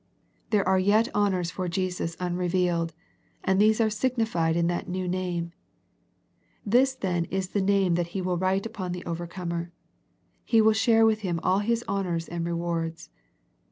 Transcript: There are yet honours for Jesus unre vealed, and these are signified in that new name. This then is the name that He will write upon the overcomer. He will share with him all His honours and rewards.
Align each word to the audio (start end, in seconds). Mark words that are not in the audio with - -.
There 0.49 0.67
are 0.67 0.79
yet 0.79 1.13
honours 1.13 1.51
for 1.51 1.67
Jesus 1.67 2.15
unre 2.15 2.49
vealed, 2.49 2.89
and 3.43 3.61
these 3.61 3.79
are 3.79 3.91
signified 3.91 4.55
in 4.55 4.65
that 4.65 4.89
new 4.89 5.07
name. 5.07 5.51
This 6.65 6.95
then 6.95 7.25
is 7.25 7.49
the 7.49 7.61
name 7.61 7.93
that 7.93 8.07
He 8.17 8.21
will 8.23 8.35
write 8.39 8.65
upon 8.65 8.93
the 8.93 9.05
overcomer. 9.05 9.71
He 10.43 10.59
will 10.59 10.73
share 10.73 11.05
with 11.05 11.19
him 11.19 11.39
all 11.43 11.59
His 11.59 11.83
honours 11.87 12.27
and 12.27 12.43
rewards. 12.47 13.11